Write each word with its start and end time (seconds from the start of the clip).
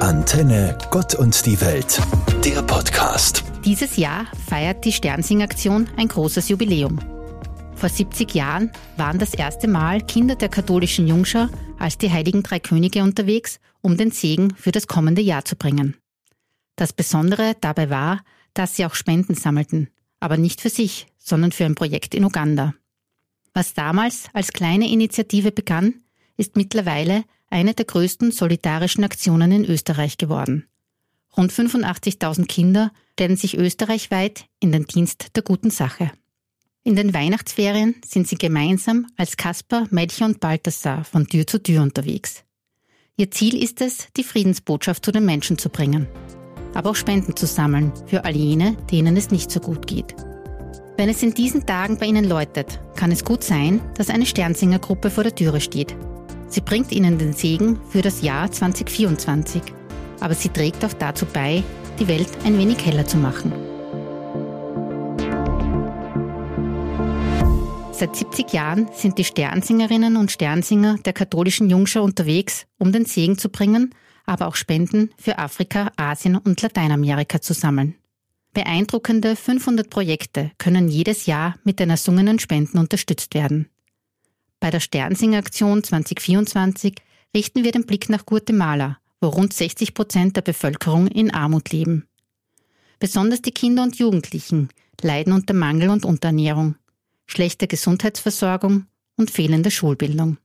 Antenne 0.00 0.76
Gott 0.90 1.14
und 1.14 1.46
die 1.46 1.58
Welt, 1.62 2.00
der 2.44 2.62
Podcast. 2.62 3.44
Dieses 3.64 3.96
Jahr 3.96 4.26
feiert 4.46 4.84
die 4.84 4.92
Sternsing-Aktion 4.92 5.88
ein 5.96 6.08
großes 6.08 6.50
Jubiläum. 6.50 6.98
Vor 7.74 7.88
70 7.88 8.34
Jahren 8.34 8.70
waren 8.98 9.18
das 9.18 9.32
erste 9.32 9.68
Mal 9.68 10.02
Kinder 10.02 10.36
der 10.36 10.50
katholischen 10.50 11.06
Jungschau 11.06 11.46
als 11.78 11.96
die 11.96 12.10
Heiligen 12.10 12.42
Drei 12.42 12.60
Könige 12.60 13.02
unterwegs, 13.02 13.58
um 13.80 13.96
den 13.96 14.10
Segen 14.10 14.54
für 14.54 14.70
das 14.70 14.86
kommende 14.86 15.22
Jahr 15.22 15.46
zu 15.46 15.56
bringen. 15.56 15.96
Das 16.76 16.92
Besondere 16.92 17.56
dabei 17.60 17.88
war, 17.88 18.20
dass 18.52 18.76
sie 18.76 18.84
auch 18.84 18.94
Spenden 18.94 19.34
sammelten, 19.34 19.88
aber 20.20 20.36
nicht 20.36 20.60
für 20.60 20.70
sich, 20.70 21.06
sondern 21.16 21.52
für 21.52 21.64
ein 21.64 21.74
Projekt 21.74 22.14
in 22.14 22.24
Uganda. 22.24 22.74
Was 23.54 23.72
damals 23.72 24.28
als 24.34 24.52
kleine 24.52 24.90
Initiative 24.90 25.52
begann, 25.52 26.02
ist 26.36 26.54
mittlerweile 26.54 27.24
eine 27.50 27.74
der 27.74 27.84
größten 27.84 28.32
solidarischen 28.32 29.04
Aktionen 29.04 29.52
in 29.52 29.64
Österreich 29.64 30.18
geworden. 30.18 30.66
Rund 31.36 31.52
85.000 31.52 32.46
Kinder 32.46 32.92
stellen 33.12 33.36
sich 33.36 33.56
österreichweit 33.56 34.46
in 34.60 34.72
den 34.72 34.84
Dienst 34.84 35.36
der 35.36 35.42
guten 35.42 35.70
Sache. 35.70 36.10
In 36.82 36.96
den 36.96 37.12
Weihnachtsferien 37.14 37.96
sind 38.06 38.28
sie 38.28 38.36
gemeinsam 38.36 39.06
als 39.16 39.36
Kasper, 39.36 39.86
Mädchen 39.90 40.26
und 40.26 40.40
Balthasar 40.40 41.04
von 41.04 41.26
Tür 41.26 41.46
zu 41.46 41.62
Tür 41.62 41.82
unterwegs. 41.82 42.44
Ihr 43.16 43.30
Ziel 43.30 43.60
ist 43.62 43.80
es, 43.80 44.08
die 44.16 44.24
Friedensbotschaft 44.24 45.04
zu 45.04 45.10
den 45.10 45.24
Menschen 45.24 45.58
zu 45.58 45.68
bringen, 45.68 46.06
aber 46.74 46.90
auch 46.90 46.96
Spenden 46.96 47.34
zu 47.34 47.46
sammeln 47.46 47.92
für 48.06 48.24
all 48.24 48.36
jene, 48.36 48.76
denen 48.90 49.16
es 49.16 49.30
nicht 49.30 49.50
so 49.50 49.60
gut 49.60 49.86
geht. 49.86 50.14
Wenn 50.96 51.08
es 51.08 51.22
in 51.22 51.34
diesen 51.34 51.66
Tagen 51.66 51.98
bei 51.98 52.06
Ihnen 52.06 52.24
läutet, 52.24 52.80
kann 52.94 53.12
es 53.12 53.24
gut 53.24 53.42
sein, 53.44 53.80
dass 53.94 54.08
eine 54.08 54.24
Sternsingergruppe 54.24 55.10
vor 55.10 55.24
der 55.24 55.34
Türe 55.34 55.60
steht 55.60 55.96
Sie 56.48 56.60
bringt 56.60 56.92
ihnen 56.92 57.18
den 57.18 57.32
Segen 57.32 57.78
für 57.90 58.02
das 58.02 58.22
Jahr 58.22 58.50
2024, 58.50 59.62
aber 60.20 60.34
sie 60.34 60.48
trägt 60.48 60.84
auch 60.84 60.92
dazu 60.92 61.26
bei, 61.26 61.62
die 61.98 62.08
Welt 62.08 62.28
ein 62.44 62.58
wenig 62.58 62.84
heller 62.84 63.06
zu 63.06 63.16
machen. 63.16 63.52
Seit 67.92 68.14
70 68.14 68.52
Jahren 68.52 68.88
sind 68.92 69.16
die 69.16 69.24
Sternsingerinnen 69.24 70.18
und 70.18 70.30
Sternsinger 70.30 70.98
der 70.98 71.14
katholischen 71.14 71.70
Jungschau 71.70 72.02
unterwegs, 72.02 72.66
um 72.78 72.92
den 72.92 73.06
Segen 73.06 73.38
zu 73.38 73.48
bringen, 73.48 73.94
aber 74.26 74.48
auch 74.48 74.54
Spenden 74.54 75.10
für 75.16 75.38
Afrika, 75.38 75.90
Asien 75.96 76.36
und 76.36 76.60
Lateinamerika 76.60 77.40
zu 77.40 77.54
sammeln. 77.54 77.94
Beeindruckende 78.52 79.34
500 79.34 79.88
Projekte 79.88 80.50
können 80.58 80.88
jedes 80.88 81.26
Jahr 81.26 81.56
mit 81.64 81.80
den 81.80 81.88
ersungenen 81.88 82.38
Spenden 82.38 82.78
unterstützt 82.78 83.34
werden. 83.34 83.70
Bei 84.66 84.72
der 84.72 84.80
Sternsinger-Aktion 84.80 85.84
2024 85.84 86.96
richten 87.36 87.62
wir 87.62 87.70
den 87.70 87.86
Blick 87.86 88.08
nach 88.08 88.26
Guatemala, 88.26 88.98
wo 89.20 89.28
rund 89.28 89.52
60 89.52 89.94
Prozent 89.94 90.34
der 90.34 90.42
Bevölkerung 90.42 91.06
in 91.06 91.32
Armut 91.32 91.70
leben. 91.70 92.08
Besonders 92.98 93.42
die 93.42 93.52
Kinder 93.52 93.84
und 93.84 93.96
Jugendlichen 94.00 94.70
leiden 95.00 95.32
unter 95.32 95.54
Mangel 95.54 95.88
und 95.88 96.04
Unterernährung, 96.04 96.74
schlechter 97.26 97.68
Gesundheitsversorgung 97.68 98.86
und 99.16 99.30
fehlender 99.30 99.70
Schulbildung. 99.70 100.38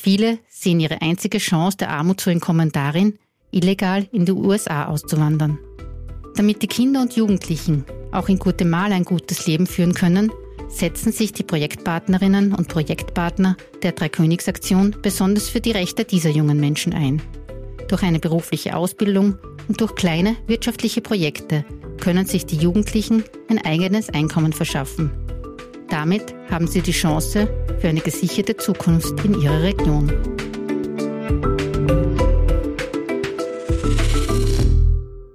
Viele 0.00 0.38
sehen 0.48 0.80
ihre 0.80 1.02
einzige 1.02 1.36
Chance, 1.36 1.76
der 1.76 1.90
Armut 1.90 2.22
zu 2.22 2.30
entkommen 2.30 2.72
darin, 2.72 3.18
illegal 3.50 4.08
in 4.10 4.24
die 4.24 4.32
USA 4.32 4.86
auszuwandern. 4.86 5.58
Damit 6.34 6.62
die 6.62 6.68
Kinder 6.68 7.02
und 7.02 7.14
Jugendlichen 7.14 7.84
auch 8.10 8.30
in 8.30 8.38
Guatemala 8.38 8.96
ein 8.96 9.04
gutes 9.04 9.46
Leben 9.46 9.66
führen 9.66 9.92
können, 9.92 10.32
setzen 10.68 11.12
sich 11.12 11.32
die 11.32 11.42
Projektpartnerinnen 11.42 12.54
und 12.54 12.68
Projektpartner 12.68 13.56
der 13.82 13.92
Dreikönigsaktion 13.92 14.96
besonders 15.02 15.48
für 15.48 15.60
die 15.60 15.72
Rechte 15.72 16.04
dieser 16.04 16.30
jungen 16.30 16.60
Menschen 16.60 16.92
ein. 16.92 17.22
Durch 17.88 18.02
eine 18.02 18.18
berufliche 18.18 18.76
Ausbildung 18.76 19.38
und 19.68 19.80
durch 19.80 19.94
kleine 19.94 20.36
wirtschaftliche 20.46 21.00
Projekte 21.00 21.64
können 22.00 22.26
sich 22.26 22.46
die 22.46 22.56
Jugendlichen 22.56 23.24
ein 23.48 23.64
eigenes 23.64 24.10
Einkommen 24.10 24.52
verschaffen. 24.52 25.10
Damit 25.88 26.34
haben 26.50 26.66
sie 26.66 26.82
die 26.82 26.92
Chance 26.92 27.48
für 27.80 27.88
eine 27.88 28.00
gesicherte 28.00 28.56
Zukunft 28.56 29.24
in 29.24 29.40
ihrer 29.40 29.62
Region. 29.62 30.12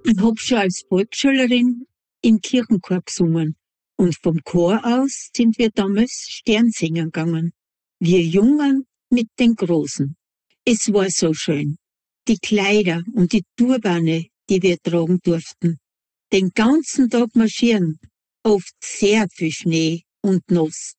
Ich 0.03 0.19
habe 0.19 0.37
schon 0.37 0.57
als 0.57 0.83
Volksschülerin 0.87 1.87
im 2.21 2.41
Kirchenchor 2.41 3.01
gesungen. 3.01 3.55
Und 4.01 4.17
vom 4.17 4.39
Chor 4.43 4.83
aus 4.83 5.29
sind 5.31 5.59
wir 5.59 5.69
damals 5.69 6.25
Sternsinger 6.27 7.03
gegangen. 7.03 7.53
Wir 7.99 8.19
Jungen 8.23 8.87
mit 9.11 9.27
den 9.37 9.53
Großen. 9.53 10.15
Es 10.65 10.91
war 10.91 11.07
so 11.11 11.35
schön. 11.35 11.77
Die 12.27 12.39
Kleider 12.39 13.03
und 13.13 13.31
die 13.31 13.43
Turbane, 13.55 14.25
die 14.49 14.59
wir 14.63 14.79
tragen 14.79 15.19
durften. 15.21 15.77
Den 16.33 16.49
ganzen 16.49 17.11
Tag 17.11 17.35
marschieren. 17.35 17.99
Oft 18.41 18.73
sehr 18.83 19.27
viel 19.29 19.51
Schnee 19.51 20.01
und 20.21 20.49
Nuss. 20.49 20.95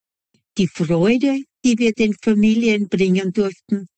Die 0.57 0.69
Freude, 0.69 1.43
die 1.65 1.77
wir 1.79 1.95
den 1.95 2.15
Familien 2.23 2.87
bringen 2.89 3.33
durften. 3.33 3.89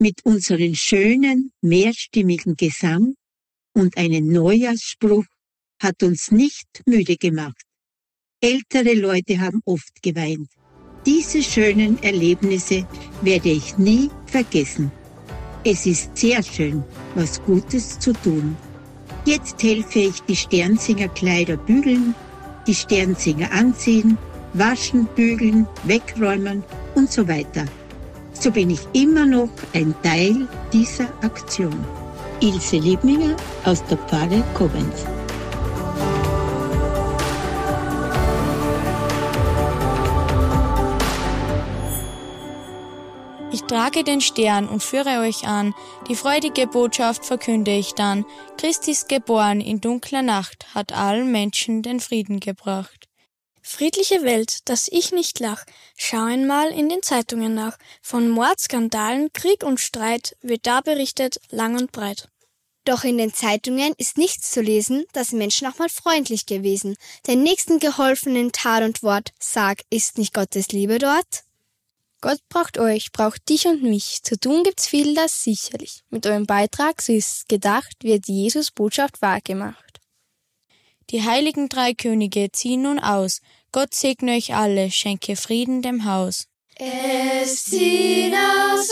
Mit 0.00 0.24
unserem 0.24 0.74
schönen, 0.74 1.52
mehrstimmigen 1.60 2.56
Gesang 2.56 3.14
und 3.74 3.96
einem 3.96 4.26
Neujahrsspruch 4.26 5.26
hat 5.80 6.02
uns 6.02 6.32
nicht 6.32 6.66
müde 6.84 7.16
gemacht. 7.16 7.69
Ältere 8.42 8.94
Leute 8.94 9.38
haben 9.38 9.60
oft 9.66 10.02
geweint. 10.02 10.48
Diese 11.04 11.42
schönen 11.42 12.02
Erlebnisse 12.02 12.86
werde 13.20 13.50
ich 13.50 13.76
nie 13.76 14.08
vergessen. 14.24 14.90
Es 15.62 15.84
ist 15.84 16.16
sehr 16.16 16.42
schön, 16.42 16.82
was 17.14 17.42
Gutes 17.42 17.98
zu 17.98 18.14
tun. 18.14 18.56
Jetzt 19.26 19.62
helfe 19.62 19.98
ich 19.98 20.22
die 20.22 20.36
Sternsinger 20.36 21.08
Kleider 21.08 21.58
bügeln, 21.58 22.14
die 22.66 22.74
Sternsinger 22.74 23.52
anziehen, 23.52 24.16
waschen, 24.54 25.06
bügeln, 25.14 25.66
wegräumen 25.84 26.64
und 26.94 27.12
so 27.12 27.28
weiter. 27.28 27.66
So 28.32 28.50
bin 28.50 28.70
ich 28.70 28.80
immer 28.94 29.26
noch 29.26 29.50
ein 29.74 29.94
Teil 30.02 30.48
dieser 30.72 31.12
Aktion. 31.22 31.78
Ilse 32.40 32.78
Liebninger 32.78 33.36
aus 33.66 33.84
der 33.84 33.98
Pfarre 33.98 34.42
Koblenz. 34.54 35.04
Ich 43.52 43.62
trage 43.62 44.04
den 44.04 44.20
Stern 44.20 44.68
und 44.68 44.80
führe 44.80 45.20
euch 45.20 45.44
an, 45.44 45.74
die 46.08 46.14
freudige 46.14 46.68
Botschaft 46.68 47.24
verkünde 47.24 47.72
ich 47.72 47.94
dann. 47.94 48.24
Christ 48.56 48.86
ist 48.86 49.08
geboren, 49.08 49.60
in 49.60 49.80
dunkler 49.80 50.22
Nacht, 50.22 50.72
hat 50.72 50.92
allen 50.92 51.32
Menschen 51.32 51.82
den 51.82 51.98
Frieden 51.98 52.38
gebracht. 52.38 53.08
Friedliche 53.60 54.22
Welt, 54.22 54.68
dass 54.68 54.88
ich 54.88 55.10
nicht 55.10 55.40
lach, 55.40 55.64
schau 55.96 56.22
einmal 56.22 56.70
in 56.70 56.88
den 56.88 57.02
Zeitungen 57.02 57.52
nach. 57.52 57.76
Von 58.00 58.28
Mordskandalen, 58.28 59.32
Krieg 59.32 59.64
und 59.64 59.80
Streit 59.80 60.36
wird 60.42 60.66
da 60.66 60.80
berichtet, 60.80 61.40
lang 61.50 61.76
und 61.76 61.90
breit. 61.90 62.28
Doch 62.84 63.02
in 63.02 63.18
den 63.18 63.34
Zeitungen 63.34 63.94
ist 63.98 64.16
nichts 64.16 64.52
zu 64.52 64.62
lesen, 64.62 65.04
dass 65.12 65.32
Menschen 65.32 65.66
auch 65.66 65.78
mal 65.78 65.88
freundlich 65.88 66.46
gewesen. 66.46 66.96
Den 67.26 67.42
Nächsten 67.42 67.80
geholfen 67.80 68.36
in 68.36 68.52
Tat 68.52 68.84
und 68.84 69.02
Wort. 69.02 69.32
Sag, 69.40 69.82
ist 69.90 70.18
nicht 70.18 70.32
Gottes 70.32 70.68
Liebe 70.68 70.98
dort? 70.98 71.44
Gott 72.20 72.40
braucht 72.50 72.78
euch, 72.78 73.12
braucht 73.12 73.48
dich 73.48 73.66
und 73.66 73.82
mich. 73.82 74.22
Zu 74.22 74.38
tun 74.38 74.62
gibt's 74.62 74.86
viel, 74.86 75.14
das 75.14 75.42
sicherlich. 75.42 76.02
Mit 76.10 76.26
eurem 76.26 76.46
Beitrag, 76.46 77.00
so 77.00 77.12
ist 77.12 77.48
gedacht, 77.48 77.96
wird 78.02 78.28
Jesus 78.28 78.70
Botschaft 78.70 79.22
wahrgemacht. 79.22 80.00
Die 81.10 81.22
heiligen 81.22 81.68
drei 81.68 81.94
Könige 81.94 82.52
ziehen 82.52 82.82
nun 82.82 82.98
aus. 82.98 83.40
Gott 83.72 83.94
segne 83.94 84.32
euch 84.36 84.54
alle, 84.54 84.90
schenke 84.90 85.34
Frieden 85.34 85.82
dem 85.82 86.04
Haus. 86.04 86.46
Es 86.76 87.64
ziehen 87.64 88.34
aus 88.34 88.88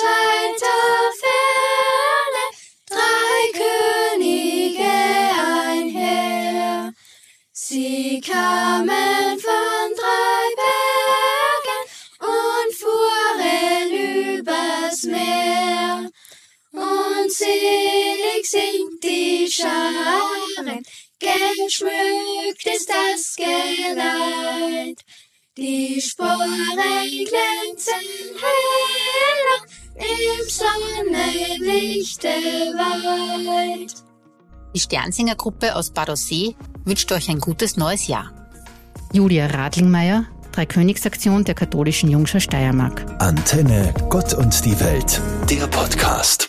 die 19.02 19.48
Scharen, 19.50 20.82
geschmückt 21.18 22.66
ist 22.66 22.88
das 22.88 23.36
Geleit. 23.36 25.00
Die 25.56 26.00
Sporen 26.00 26.48
glänzen 26.76 27.94
heller 28.38 29.60
im 29.96 30.48
Sonnenlichte 30.48 32.28
weit. 32.28 33.94
Die 34.74 34.80
Sternsingergruppe 34.80 35.74
aus 35.74 35.90
Badossee 35.90 36.54
wünscht 36.84 37.10
euch 37.10 37.28
ein 37.28 37.40
gutes 37.40 37.76
neues 37.76 38.06
Jahr. 38.06 38.32
Julia 39.12 39.46
Radlingmeier, 39.46 40.26
Dreikönigsaktion 40.52 41.44
der 41.44 41.54
katholischen 41.54 42.10
Jungschar 42.10 42.40
Steiermark. 42.40 43.04
Antenne 43.20 43.92
Gott 44.08 44.34
und 44.34 44.64
die 44.64 44.78
Welt, 44.78 45.20
der 45.50 45.66
Podcast. 45.66 46.47